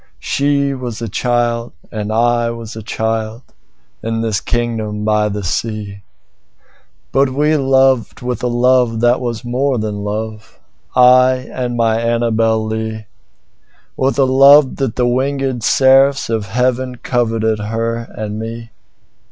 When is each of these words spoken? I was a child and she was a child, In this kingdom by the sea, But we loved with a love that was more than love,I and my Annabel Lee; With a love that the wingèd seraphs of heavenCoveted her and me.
I 0.39 0.73
was 0.73 0.99
a 0.99 1.07
child 1.07 1.73
and 1.91 2.07
she 2.09 2.13
was 2.57 2.75
a 2.75 2.81
child, 2.81 3.43
In 4.01 4.21
this 4.21 4.41
kingdom 4.41 5.05
by 5.05 5.29
the 5.29 5.43
sea, 5.43 6.01
But 7.11 7.29
we 7.29 7.55
loved 7.55 8.23
with 8.23 8.41
a 8.41 8.47
love 8.47 8.99
that 9.01 9.21
was 9.21 9.45
more 9.45 9.77
than 9.77 10.03
love,I 10.03 11.47
and 11.53 11.77
my 11.77 12.01
Annabel 12.01 12.65
Lee; 12.65 13.05
With 13.95 14.17
a 14.17 14.23
love 14.25 14.77
that 14.77 14.95
the 14.95 15.05
wingèd 15.05 15.61
seraphs 15.61 16.31
of 16.31 16.47
heavenCoveted 16.47 17.59
her 17.69 17.97
and 18.17 18.39
me. 18.39 18.71